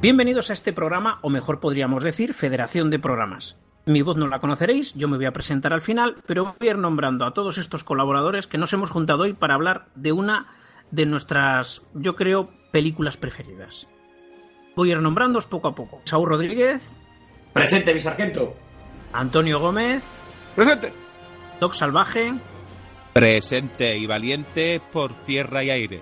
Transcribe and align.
Bienvenidos 0.00 0.50
a 0.50 0.52
este 0.52 0.72
programa, 0.72 1.18
o 1.22 1.28
mejor 1.28 1.58
podríamos 1.58 2.04
decir, 2.04 2.32
Federación 2.32 2.88
de 2.88 3.00
Programas. 3.00 3.56
Mi 3.84 4.00
voz 4.00 4.16
no 4.16 4.28
la 4.28 4.38
conoceréis, 4.38 4.94
yo 4.94 5.08
me 5.08 5.16
voy 5.16 5.26
a 5.26 5.32
presentar 5.32 5.72
al 5.72 5.80
final, 5.80 6.18
pero 6.24 6.54
voy 6.56 6.68
a 6.68 6.70
ir 6.70 6.78
nombrando 6.78 7.26
a 7.26 7.32
todos 7.32 7.58
estos 7.58 7.82
colaboradores 7.82 8.46
que 8.46 8.58
nos 8.58 8.72
hemos 8.72 8.90
juntado 8.90 9.24
hoy 9.24 9.32
para 9.32 9.54
hablar 9.54 9.88
de 9.96 10.12
una 10.12 10.54
de 10.92 11.04
nuestras, 11.04 11.82
yo 11.94 12.14
creo, 12.14 12.48
películas 12.70 13.16
preferidas. 13.16 13.88
Voy 14.76 14.90
a 14.90 14.92
ir 14.92 15.00
nombrándoos 15.00 15.46
poco 15.46 15.66
a 15.66 15.74
poco. 15.74 16.00
Saúl 16.04 16.28
Rodríguez. 16.28 16.92
Presente, 17.52 17.92
mi 17.92 17.98
sargento. 17.98 18.54
Antonio 19.12 19.58
Gómez. 19.58 20.04
Presente. 20.54 20.92
Doc 21.58 21.74
Salvaje. 21.74 22.34
Presente 23.14 23.98
y 23.98 24.06
valiente 24.06 24.80
por 24.92 25.12
tierra 25.24 25.64
y 25.64 25.70
aire. 25.70 26.00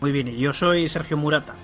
Muy 0.00 0.10
bien, 0.10 0.26
y 0.26 0.40
yo 0.40 0.52
soy 0.52 0.88
Sergio 0.88 1.16
Murata. 1.16 1.54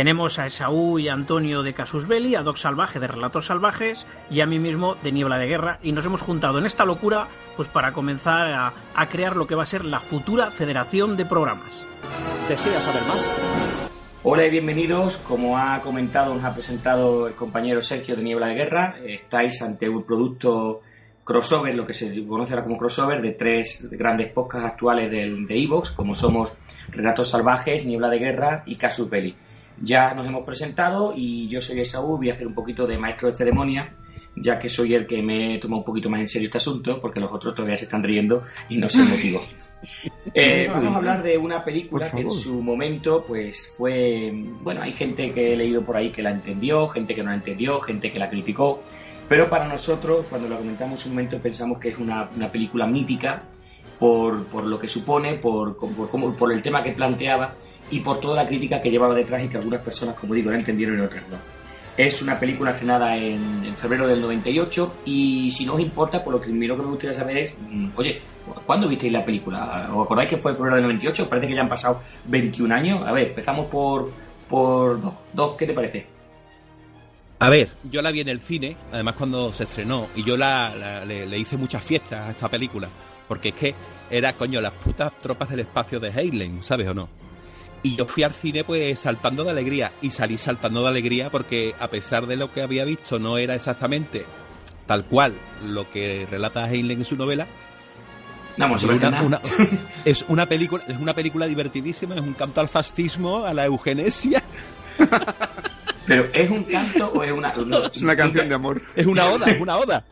Tenemos 0.00 0.38
a 0.38 0.46
Esaú 0.46 0.98
y 0.98 1.10
a 1.10 1.12
Antonio 1.12 1.62
de 1.62 1.74
Casus 1.74 2.08
Belli, 2.08 2.34
a 2.34 2.40
Doc 2.40 2.56
Salvaje 2.56 2.98
de 2.98 3.06
Relatos 3.06 3.44
Salvajes 3.44 4.06
y 4.30 4.40
a 4.40 4.46
mí 4.46 4.58
mismo 4.58 4.94
de 5.02 5.12
Niebla 5.12 5.38
de 5.38 5.46
Guerra 5.46 5.78
y 5.82 5.92
nos 5.92 6.06
hemos 6.06 6.22
juntado 6.22 6.58
en 6.58 6.64
esta 6.64 6.86
locura 6.86 7.26
pues 7.54 7.68
para 7.68 7.92
comenzar 7.92 8.50
a, 8.50 8.72
a 8.94 9.08
crear 9.10 9.36
lo 9.36 9.46
que 9.46 9.54
va 9.54 9.64
a 9.64 9.66
ser 9.66 9.84
la 9.84 10.00
futura 10.00 10.50
Federación 10.50 11.18
de 11.18 11.26
Programas. 11.26 11.84
¿Deseas 12.48 12.82
saber 12.82 13.02
más? 13.02 13.28
Hola 14.22 14.46
y 14.46 14.50
bienvenidos. 14.50 15.18
Como 15.18 15.58
ha 15.58 15.78
comentado, 15.82 16.34
nos 16.34 16.44
ha 16.44 16.54
presentado 16.54 17.28
el 17.28 17.34
compañero 17.34 17.82
Sergio 17.82 18.16
de 18.16 18.22
Niebla 18.22 18.46
de 18.46 18.54
Guerra. 18.54 18.96
Estáis 19.04 19.60
ante 19.60 19.86
un 19.86 20.04
producto 20.04 20.80
crossover, 21.24 21.74
lo 21.74 21.86
que 21.86 21.92
se 21.92 22.26
conoce 22.26 22.54
ahora 22.54 22.64
como 22.64 22.78
crossover, 22.78 23.20
de 23.20 23.32
tres 23.32 23.86
grandes 23.90 24.32
podcasts 24.32 24.66
actuales 24.66 25.10
de 25.10 25.62
Evox, 25.62 25.90
como 25.90 26.14
somos 26.14 26.54
Relatos 26.88 27.28
Salvajes, 27.28 27.84
Niebla 27.84 28.08
de 28.08 28.18
Guerra 28.18 28.62
y 28.64 28.76
Casus 28.76 29.10
Belli. 29.10 29.36
Ya 29.80 30.14
nos 30.14 30.26
hemos 30.26 30.44
presentado 30.44 31.14
y 31.16 31.48
yo 31.48 31.60
soy 31.60 31.80
Esaú, 31.80 32.18
voy 32.18 32.28
a 32.28 32.32
hacer 32.32 32.46
un 32.46 32.54
poquito 32.54 32.86
de 32.86 32.98
maestro 32.98 33.28
de 33.28 33.34
ceremonia, 33.34 33.94
ya 34.36 34.58
que 34.58 34.68
soy 34.68 34.94
el 34.94 35.06
que 35.06 35.22
me 35.22 35.58
toma 35.58 35.78
un 35.78 35.84
poquito 35.84 36.10
más 36.10 36.20
en 36.20 36.28
serio 36.28 36.46
este 36.46 36.58
asunto, 36.58 37.00
porque 37.00 37.18
los 37.18 37.32
otros 37.32 37.54
todavía 37.54 37.76
se 37.76 37.84
están 37.84 38.02
riendo 38.02 38.42
y 38.68 38.76
no 38.76 38.88
sé 38.88 39.02
el 39.02 39.08
motivo. 39.08 39.42
Eh, 40.32 40.66
vamos 40.68 40.92
a 40.92 40.96
hablar 40.96 41.22
de 41.22 41.36
una 41.36 41.64
película 41.64 42.08
que 42.08 42.20
en 42.20 42.30
su 42.30 42.62
momento 42.62 43.24
pues 43.26 43.74
fue... 43.76 44.30
Bueno, 44.62 44.82
hay 44.82 44.92
gente 44.92 45.32
que 45.32 45.52
he 45.52 45.56
leído 45.56 45.82
por 45.82 45.96
ahí 45.96 46.10
que 46.10 46.22
la 46.22 46.30
entendió, 46.30 46.86
gente 46.88 47.14
que 47.14 47.22
no 47.22 47.30
la 47.30 47.36
entendió, 47.36 47.80
gente 47.80 48.12
que 48.12 48.18
la 48.18 48.30
criticó, 48.30 48.82
pero 49.28 49.48
para 49.48 49.66
nosotros, 49.66 50.26
cuando 50.28 50.48
la 50.48 50.58
comentamos 50.58 51.04
un 51.06 51.12
momento, 51.12 51.38
pensamos 51.38 51.78
que 51.78 51.88
es 51.88 51.98
una, 51.98 52.28
una 52.36 52.48
película 52.48 52.86
mítica 52.86 53.42
por, 53.98 54.44
por, 54.44 54.64
lo 54.64 54.78
que 54.78 54.88
supone, 54.88 55.34
por, 55.34 55.76
por, 55.76 56.52
el 56.52 56.62
tema 56.62 56.82
que 56.82 56.92
planteaba 56.92 57.54
y 57.90 58.00
por 58.00 58.20
toda 58.20 58.36
la 58.36 58.48
crítica 58.48 58.80
que 58.80 58.90
llevaba 58.90 59.14
detrás 59.14 59.44
y 59.44 59.48
que 59.48 59.58
algunas 59.58 59.80
personas, 59.80 60.14
como 60.14 60.34
digo, 60.34 60.50
la 60.50 60.58
entendieron 60.58 60.98
y 60.98 61.02
otras 61.02 61.22
no. 61.28 61.36
Es 61.96 62.22
una 62.22 62.38
película 62.38 62.70
estrenada 62.70 63.16
en, 63.16 63.74
febrero 63.76 64.06
del 64.06 64.20
98 64.20 64.94
y 65.04 65.50
si 65.50 65.66
no 65.66 65.74
os 65.74 65.80
importa, 65.80 66.22
por 66.22 66.32
lo 66.32 66.40
que 66.40 66.48
primero 66.48 66.76
que 66.76 66.82
me 66.82 66.88
gustaría 66.88 67.14
saber 67.14 67.36
es, 67.36 67.52
mm, 67.58 67.88
oye, 67.96 68.20
¿cuándo 68.64 68.88
visteis 68.88 69.12
la 69.12 69.24
película? 69.24 69.90
¿Os 69.92 70.04
acordáis 70.04 70.30
que 70.30 70.38
fue 70.38 70.52
en 70.52 70.56
febrero 70.56 70.76
del 70.76 70.84
98? 70.84 71.28
Parece 71.28 71.48
que 71.48 71.54
ya 71.54 71.62
han 71.62 71.68
pasado 71.68 72.00
21 72.26 72.74
años. 72.74 73.02
A 73.06 73.12
ver, 73.12 73.28
empezamos 73.28 73.66
por, 73.66 74.10
por 74.48 75.00
dos. 75.00 75.14
dos. 75.32 75.56
¿Qué 75.56 75.66
te 75.66 75.74
parece? 75.74 76.19
A 77.40 77.48
ver, 77.48 77.70
yo 77.90 78.02
la 78.02 78.10
vi 78.10 78.20
en 78.20 78.28
el 78.28 78.42
cine, 78.42 78.76
además 78.92 79.14
cuando 79.16 79.50
se 79.50 79.64
estrenó, 79.64 80.08
y 80.14 80.22
yo 80.24 80.36
la, 80.36 80.74
la 80.74 81.04
le, 81.06 81.26
le, 81.26 81.38
hice 81.38 81.56
muchas 81.56 81.82
fiestas 81.82 82.26
a 82.26 82.30
esta 82.30 82.50
película, 82.50 82.86
porque 83.26 83.48
es 83.48 83.54
que 83.54 83.74
era, 84.10 84.34
coño, 84.34 84.60
las 84.60 84.74
putas 84.74 85.18
tropas 85.18 85.48
del 85.48 85.60
espacio 85.60 85.98
de 85.98 86.10
Heinlein, 86.10 86.62
¿sabes 86.62 86.88
o 86.88 86.92
no? 86.92 87.08
Y 87.82 87.96
yo 87.96 88.04
fui 88.04 88.24
al 88.24 88.34
cine 88.34 88.62
pues 88.62 88.98
saltando 88.98 89.42
de 89.42 89.50
alegría 89.50 89.92
y 90.02 90.10
salí 90.10 90.36
saltando 90.36 90.82
de 90.82 90.88
alegría 90.88 91.30
porque 91.30 91.74
a 91.80 91.88
pesar 91.88 92.26
de 92.26 92.36
lo 92.36 92.52
que 92.52 92.60
había 92.60 92.84
visto 92.84 93.18
no 93.18 93.38
era 93.38 93.54
exactamente 93.54 94.26
tal 94.86 95.04
cual 95.04 95.32
lo 95.64 95.90
que 95.90 96.26
relata 96.30 96.70
Heinlein 96.70 96.98
en 96.98 97.04
su 97.06 97.16
novela. 97.16 97.46
Vamos, 98.58 98.82
es, 98.82 98.90
una, 98.90 99.22
una, 99.22 99.40
es 100.04 100.24
una 100.28 100.44
película 100.44 100.84
es 100.86 100.98
una 100.98 101.14
película 101.14 101.46
divertidísima, 101.46 102.16
es 102.16 102.20
un 102.20 102.34
canto 102.34 102.60
al 102.60 102.68
fascismo, 102.68 103.46
a 103.46 103.54
la 103.54 103.64
eugenesia. 103.64 104.42
Pero 106.10 106.26
es 106.32 106.50
un 106.50 106.64
canto 106.64 107.12
o 107.12 107.22
es 107.22 107.30
una 107.30 107.48
es 107.50 108.02
una 108.02 108.16
canción 108.16 108.48
de 108.48 108.54
amor. 108.56 108.82
Es 108.96 109.06
una 109.06 109.30
oda, 109.30 109.46
es 109.46 109.60
una 109.60 109.78
oda. 109.78 110.04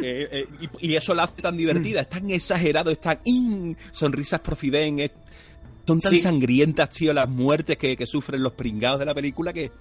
Eh, 0.00 0.28
eh, 0.30 0.46
y, 0.80 0.92
y, 0.92 0.94
eso 0.94 1.12
la 1.12 1.24
hace 1.24 1.42
tan 1.42 1.56
divertida, 1.56 2.02
es 2.02 2.08
tan 2.08 2.30
exagerado, 2.30 2.92
es 2.92 3.00
tan 3.00 3.18
in, 3.24 3.76
sonrisas 3.90 4.38
profiden, 4.38 5.00
es, 5.00 5.10
son 5.84 5.98
tan 5.98 6.12
sí. 6.12 6.20
sangrientas, 6.20 6.90
tío, 6.90 7.12
las 7.12 7.28
muertes 7.28 7.76
que, 7.76 7.96
que, 7.96 8.06
sufren 8.06 8.44
los 8.44 8.52
pringados 8.52 9.00
de 9.00 9.06
la 9.06 9.14
película 9.14 9.52
que, 9.52 9.72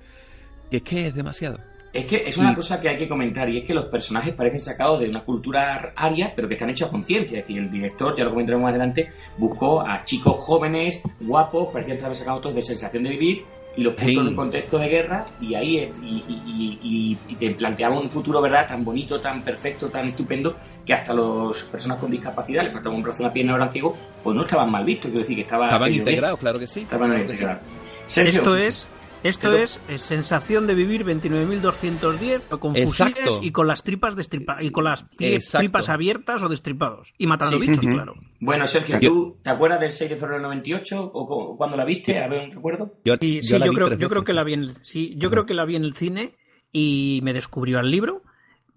que 0.71 0.77
es 0.77 0.83
que 0.83 1.07
es 1.07 1.13
demasiado. 1.13 1.59
Es 1.91 2.07
que 2.07 2.27
es 2.27 2.35
una 2.37 2.55
cosa 2.55 2.81
que 2.81 2.89
hay 2.89 2.97
que 2.97 3.07
comentar 3.07 3.47
y 3.47 3.59
es 3.59 3.63
que 3.63 3.75
los 3.75 3.85
personajes 3.85 4.33
parecen 4.33 4.59
sacados 4.59 5.01
de 5.01 5.09
una 5.09 5.19
cultura 5.19 5.93
aria, 5.95 6.33
pero 6.35 6.47
que 6.47 6.55
están 6.55 6.71
hechos 6.71 6.87
a 6.87 6.91
conciencia. 6.91 7.37
Es 7.37 7.45
decir, 7.45 7.59
el 7.61 7.69
director, 7.69 8.17
ya 8.17 8.23
lo 8.23 8.31
comentaremos 8.31 8.63
más 8.63 8.71
adelante, 8.71 9.11
buscó 9.37 9.81
a 9.81 10.03
chicos 10.03 10.35
jóvenes, 10.39 11.03
guapos, 11.19 11.71
parecían 11.71 11.97
estar 11.97 12.15
sacados 12.15 12.41
todos 12.41 12.55
de 12.55 12.63
sensación 12.63 13.03
de 13.03 13.09
vivir 13.11 13.45
y 13.75 13.81
los 13.81 13.93
puso 13.95 14.21
en 14.21 14.27
un 14.27 14.35
contexto 14.35 14.77
de 14.77 14.87
guerra 14.87 15.25
y 15.41 15.55
ahí 15.55 15.77
y, 16.01 16.05
y, 16.05 16.79
y, 16.83 17.17
y, 17.27 17.35
te 17.35 17.51
planteaba 17.51 17.99
un 17.99 18.09
futuro, 18.09 18.41
¿verdad?, 18.41 18.67
tan 18.67 18.83
bonito, 18.85 19.19
tan 19.19 19.41
perfecto, 19.41 19.89
tan 19.89 20.07
estupendo, 20.07 20.55
que 20.85 20.93
hasta 20.93 21.13
las 21.13 21.63
personas 21.63 21.99
con 21.99 22.11
discapacidad, 22.11 22.63
les 22.63 22.73
faltaba 22.73 22.95
un 22.95 23.03
brazo, 23.03 23.23
una 23.23 23.33
pierna 23.33 23.53
o 23.53 23.55
eran 23.55 23.71
ciegos, 23.71 23.97
pues 24.23 24.35
no 24.35 24.43
estaban 24.43 24.69
mal 24.69 24.85
vistos, 24.85 25.09
quiero 25.09 25.21
decir 25.21 25.35
que 25.35 25.41
estaba, 25.41 25.65
estaban 25.65 25.93
integrados, 25.93 26.39
claro 26.39 26.59
que 26.59 26.67
sí. 26.67 26.81
Estaban 26.81 27.09
claro 27.09 27.23
integrados. 27.23 27.63
Sí. 28.05 28.21
Esto 28.21 28.55
es 28.57 28.87
esto 29.23 29.53
es, 29.53 29.79
es, 29.87 30.01
sensación 30.01 30.67
de 30.67 30.75
vivir 30.75 31.05
29.210 31.05 32.41
con 32.59 32.75
fusiles 32.75 33.17
Exacto. 33.17 33.39
y 33.41 33.51
con 33.51 33.67
las 33.67 33.83
tripas 33.83 34.15
destripa 34.15 34.61
y 34.61 34.71
con 34.71 34.83
las 34.83 35.09
tripas 35.09 35.89
abiertas 35.89 36.43
o 36.43 36.49
destripados 36.49 37.13
y 37.17 37.27
matando 37.27 37.59
Sí. 37.59 37.67
bichos, 37.67 37.85
claro. 37.85 38.15
Bueno, 38.39 38.67
Sergio, 38.67 38.99
¿tú 38.99 39.37
te 39.41 39.49
acuerdas 39.49 39.79
del 39.79 39.91
6 39.91 40.09
de 40.09 40.15
febrero 40.15 40.35
del 40.35 40.43
98 40.43 41.11
o 41.13 41.57
cuando 41.57 41.77
la 41.77 41.85
viste? 41.85 42.19
A 42.19 42.27
ver, 42.27 42.49
un 42.49 42.51
recuerdo. 42.55 42.93
Yo, 43.05 43.15
yo 43.15 43.19
sí, 43.19 43.41
yo 43.41 43.73
creo, 43.73 43.93
yo 43.97 44.09
creo 44.09 44.23
que 44.23 44.33
la 44.33 44.43
vi 44.43 44.53
en 44.53 44.63
el, 44.63 44.71
sí, 44.83 45.15
yo 45.17 45.29
creo 45.29 45.45
que 45.45 45.53
la 45.53 45.65
vi 45.65 45.75
en 45.75 45.83
el 45.85 45.93
cine 45.95 46.35
y 46.71 47.21
me 47.23 47.33
descubrió 47.33 47.79
al 47.79 47.89
libro. 47.89 48.21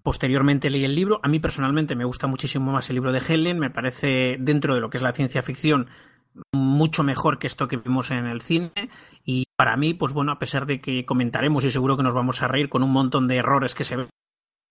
Posteriormente 0.03 0.69
leí 0.69 0.85
el 0.85 0.95
libro. 0.95 1.19
A 1.23 1.27
mí 1.27 1.39
personalmente 1.39 1.95
me 1.95 2.05
gusta 2.05 2.27
muchísimo 2.27 2.71
más 2.71 2.89
el 2.89 2.95
libro 2.95 3.11
de 3.11 3.19
Helen. 3.27 3.59
Me 3.59 3.69
parece 3.69 4.37
dentro 4.39 4.73
de 4.73 4.79
lo 4.79 4.89
que 4.89 4.97
es 4.97 5.03
la 5.03 5.11
ciencia 5.11 5.41
ficción 5.41 5.87
mucho 6.53 7.03
mejor 7.03 7.39
que 7.39 7.47
esto 7.47 7.67
que 7.67 7.77
vimos 7.77 8.11
en 8.11 8.25
el 8.27 8.41
cine 8.41 8.71
y 9.23 9.45
para 9.55 9.75
mí, 9.77 9.93
pues 9.93 10.13
bueno, 10.13 10.31
a 10.31 10.39
pesar 10.39 10.65
de 10.65 10.79
que 10.81 11.05
comentaremos 11.05 11.65
y 11.65 11.71
seguro 11.71 11.97
que 11.97 12.03
nos 12.03 12.13
vamos 12.13 12.41
a 12.41 12.47
reír 12.47 12.69
con 12.69 12.83
un 12.83 12.91
montón 12.91 13.27
de 13.27 13.37
errores 13.37 13.73
que 13.75 13.83
se 13.83 13.97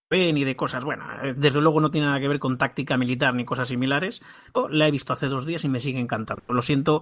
ven 0.09 0.37
y 0.37 0.43
de 0.45 0.55
cosas, 0.55 0.83
bueno, 0.85 1.05
desde 1.35 1.59
luego 1.61 1.81
no 1.81 1.91
tiene 1.91 2.07
nada 2.07 2.19
que 2.19 2.27
ver 2.29 2.39
con 2.39 2.57
táctica 2.57 2.97
militar 2.97 3.33
ni 3.33 3.43
cosas 3.45 3.67
similares, 3.67 4.21
la 4.69 4.87
he 4.87 4.91
visto 4.91 5.11
hace 5.13 5.27
dos 5.27 5.45
días 5.45 5.63
y 5.65 5.69
me 5.69 5.81
sigue 5.81 5.99
encantando. 5.99 6.43
Lo 6.47 6.61
siento, 6.61 7.01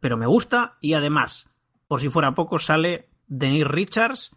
pero 0.00 0.16
me 0.16 0.26
gusta 0.26 0.76
y 0.80 0.94
además, 0.94 1.48
por 1.86 2.00
si 2.00 2.08
fuera 2.08 2.34
poco, 2.34 2.58
sale 2.58 3.08
Denise 3.26 3.64
Richards 3.68 4.30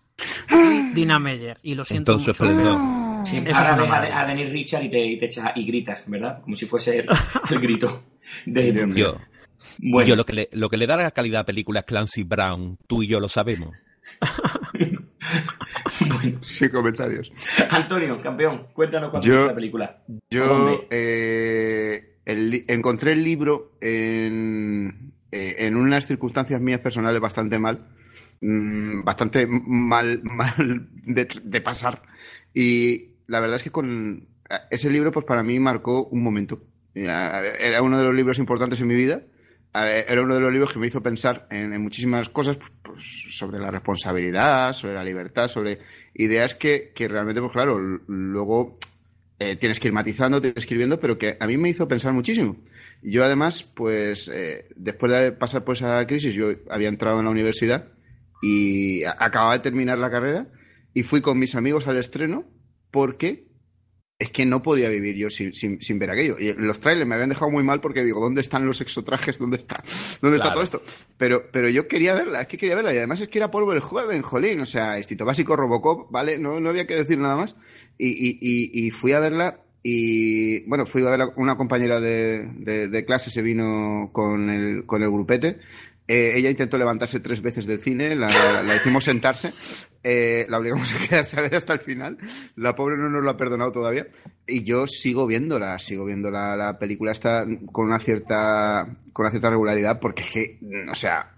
y 0.51 0.91
Dina 0.93 1.19
Meyer 1.19 1.59
y 1.63 1.75
lo 1.75 1.85
siento 1.85 2.11
Entonces, 2.13 2.39
mucho. 2.41 2.53
pero- 2.55 2.99
Sí, 3.25 3.37
ahora 3.53 3.71
es 3.73 3.77
ves 3.77 3.91
a, 3.91 4.21
a 4.21 4.25
Denis 4.25 4.49
Richard 4.49 4.83
y 4.85 4.89
te, 4.89 5.05
y 5.05 5.17
te 5.17 5.25
echas 5.25 5.51
y 5.55 5.65
gritas, 5.65 6.05
¿verdad? 6.07 6.41
Como 6.41 6.55
si 6.55 6.65
fuese 6.65 6.99
el, 6.99 7.07
el 7.51 7.59
grito 7.59 8.03
de 8.45 8.93
Yo, 8.95 9.17
Bueno, 9.79 10.07
yo 10.09 10.15
lo, 10.15 10.25
que 10.25 10.33
le, 10.33 10.49
lo 10.53 10.69
que 10.69 10.77
le 10.77 10.87
da 10.87 10.95
la 10.97 11.11
calidad 11.11 11.39
a 11.39 11.41
la 11.41 11.45
película 11.45 11.79
es 11.81 11.85
Clancy 11.85 12.23
Brown. 12.23 12.77
Tú 12.87 13.03
y 13.03 13.07
yo 13.07 13.19
lo 13.19 13.29
sabemos. 13.29 13.75
bueno. 16.07 16.39
Sin 16.41 16.69
comentarios. 16.69 17.31
Antonio, 17.71 18.19
campeón, 18.21 18.67
cuéntanos 18.73 19.09
cuándo 19.09 19.27
Yo- 19.27 19.33
viste 19.33 19.47
la 19.49 19.55
película. 19.55 19.85
¿A 19.85 20.11
Yo 20.29 20.85
eh, 20.89 22.15
el 22.25 22.65
encontré 22.67 23.11
el 23.13 23.23
libro 23.23 23.73
en, 23.81 25.13
eh, 25.31 25.55
en 25.59 25.75
unas 25.75 26.05
circunstancias 26.07 26.59
mías 26.61 26.79
personales 26.79 27.21
bastante 27.21 27.59
mal, 27.59 27.87
mm, 28.41 29.03
bastante 29.03 29.47
mal, 29.47 30.21
mal 30.23 30.87
de, 31.05 31.27
de 31.43 31.61
pasar. 31.61 32.01
Y 32.53 33.09
la 33.27 33.39
verdad 33.39 33.57
es 33.57 33.63
que 33.63 33.71
con 33.71 34.27
ese 34.71 34.89
libro, 34.89 35.11
pues 35.11 35.25
para 35.25 35.43
mí 35.43 35.59
marcó 35.59 36.05
un 36.05 36.23
momento. 36.23 36.63
Era 36.95 37.81
uno 37.83 37.97
de 37.97 38.03
los 38.03 38.15
libros 38.15 38.39
importantes 38.39 38.81
en 38.81 38.87
mi 38.87 38.95
vida. 38.95 39.21
Era 39.73 40.21
uno 40.23 40.33
de 40.33 40.41
los 40.41 40.51
libros 40.51 40.73
que 40.73 40.79
me 40.79 40.87
hizo 40.87 41.03
pensar 41.03 41.47
en, 41.51 41.79
muchísimas 41.81 42.27
cosas 42.29 42.57
pues, 42.57 42.71
pues, 42.81 43.37
sobre 43.37 43.59
la 43.59 43.69
responsabilidad, 43.69 44.73
sobre 44.73 44.95
la 44.95 45.03
libertad, 45.03 45.47
sobre 45.47 45.79
ideas 46.15 46.55
que, 46.55 46.91
que 46.95 47.07
realmente, 47.07 47.39
pues 47.39 47.53
claro, 47.53 47.79
luego 47.79 48.79
eh, 49.41 49.55
tienes 49.55 49.79
que 49.79 49.87
ir 49.87 49.93
matizando, 49.93 50.41
tienes 50.41 50.65
que 50.65 50.73
ir 50.73 50.79
viendo, 50.79 50.99
pero 50.99 51.17
que 51.17 51.37
a 51.39 51.47
mí 51.47 51.55
me 51.57 51.69
hizo 51.69 51.87
pensar 51.87 52.11
muchísimo. 52.11 52.57
Yo 53.01 53.23
además, 53.23 53.63
pues 53.63 54.27
eh, 54.27 54.67
después 54.75 55.11
de 55.11 55.31
pasar 55.31 55.63
por 55.63 55.75
esa 55.75 56.05
crisis, 56.05 56.33
yo 56.33 56.51
había 56.69 56.89
entrado 56.89 57.19
en 57.19 57.25
la 57.25 57.31
universidad 57.31 57.87
y 58.41 59.03
acababa 59.03 59.53
de 59.53 59.59
terminar 59.59 59.97
la 59.97 60.11
carrera 60.11 60.47
y 60.93 61.03
fui 61.03 61.21
con 61.21 61.39
mis 61.39 61.55
amigos 61.55 61.87
al 61.87 61.97
estreno 61.97 62.43
porque 62.91 63.48
es 64.19 64.31
que 64.31 64.45
no 64.45 64.61
podía 64.61 64.89
vivir 64.89 65.15
yo 65.15 65.29
sin, 65.29 65.55
sin, 65.55 65.99
ver 65.99 66.11
aquello. 66.11 66.35
Y 66.37 66.53
los 66.53 66.81
trailers 66.81 67.07
me 67.07 67.15
habían 67.15 67.29
dejado 67.29 67.49
muy 67.49 67.63
mal 67.63 67.79
porque 67.79 68.03
digo, 68.03 68.19
¿dónde 68.19 68.41
están 68.41 68.65
los 68.65 68.81
exotrajes? 68.81 69.39
¿Dónde 69.39 69.55
está, 69.55 69.81
dónde 70.21 70.37
está 70.37 70.51
todo 70.51 70.61
esto? 70.61 70.81
Pero, 71.17 71.49
pero 71.53 71.69
yo 71.69 71.87
quería 71.87 72.15
verla, 72.15 72.41
es 72.41 72.47
que 72.47 72.57
quería 72.57 72.75
verla. 72.75 72.93
Y 72.93 72.97
además 72.97 73.21
es 73.21 73.29
que 73.29 73.37
era 73.37 73.49
polvo 73.49 73.71
el 73.71 73.79
joven, 73.79 74.21
jolín. 74.21 74.59
O 74.59 74.65
sea, 74.65 74.97
estito 74.97 75.23
básico 75.23 75.55
Robocop, 75.55 76.11
¿vale? 76.11 76.37
No, 76.37 76.59
no 76.59 76.69
había 76.69 76.85
que 76.85 76.95
decir 76.95 77.17
nada 77.17 77.37
más. 77.37 77.55
Y, 77.97 78.07
y, 78.09 78.87
y, 78.87 78.91
fui 78.91 79.13
a 79.13 79.21
verla 79.21 79.61
y, 79.83 80.67
bueno, 80.67 80.85
fui 80.85 81.01
a 81.07 81.11
ver 81.11 81.21
a 81.21 81.33
una 81.37 81.55
compañera 81.55 82.01
de, 82.01 82.45
de, 82.57 82.89
de 82.89 83.05
clase, 83.05 83.29
se 83.29 83.41
vino 83.41 84.09
con 84.11 84.49
el, 84.49 84.85
con 84.85 85.01
el 85.01 85.09
grupete 85.09 85.59
eh, 86.09 86.33
ella 86.37 86.49
intentó 86.49 86.79
levantarse 86.79 87.19
tres 87.19 87.39
veces 87.43 87.67
del 87.67 87.79
cine, 87.79 88.15
la, 88.15 88.31
hicimos 88.75 89.03
sentarse, 89.03 89.53
eh, 90.03 90.45
la 90.49 90.57
obligamos 90.57 90.93
a 90.93 91.07
quedarse 91.07 91.39
a 91.39 91.41
ver 91.41 91.55
hasta 91.55 91.73
el 91.73 91.79
final. 91.79 92.17
La 92.55 92.75
pobre 92.75 92.97
no 92.97 93.09
nos 93.09 93.23
lo 93.23 93.29
ha 93.29 93.37
perdonado 93.37 93.71
todavía. 93.71 94.07
Y 94.47 94.63
yo 94.63 94.87
sigo 94.87 95.27
viéndola, 95.27 95.77
sigo 95.79 96.05
viendo 96.05 96.31
la, 96.31 96.77
película 96.79 97.11
esta 97.11 97.45
con 97.71 97.87
una 97.87 97.99
cierta, 97.99 98.87
con 99.13 99.25
una 99.25 99.31
cierta 99.31 99.49
regularidad, 99.49 99.99
porque 99.99 100.23
es 100.23 100.31
que, 100.31 100.59
o 100.89 100.95
sea, 100.95 101.35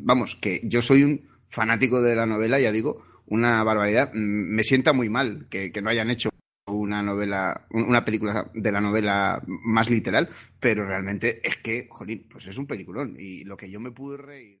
vamos, 0.00 0.36
que 0.36 0.60
yo 0.64 0.82
soy 0.82 1.02
un 1.02 1.22
fanático 1.48 2.02
de 2.02 2.16
la 2.16 2.26
novela, 2.26 2.58
ya 2.58 2.72
digo, 2.72 3.02
una 3.26 3.62
barbaridad. 3.64 4.12
Me 4.12 4.62
sienta 4.64 4.92
muy 4.92 5.08
mal 5.08 5.46
que 5.50 5.72
no 5.82 5.90
hayan 5.90 6.10
hecho 6.10 6.30
una 6.72 7.02
novela, 7.02 7.66
una 7.70 8.04
película 8.04 8.50
de 8.54 8.72
la 8.72 8.80
novela 8.80 9.42
más 9.46 9.90
literal, 9.90 10.28
pero 10.60 10.86
realmente 10.86 11.40
es 11.46 11.58
que, 11.58 11.88
jolín, 11.90 12.26
pues 12.30 12.46
es 12.46 12.58
un 12.58 12.66
peliculón 12.66 13.16
y 13.18 13.44
lo 13.44 13.56
que 13.56 13.70
yo 13.70 13.80
me 13.80 13.90
pude 13.90 14.16
reír. 14.16 14.60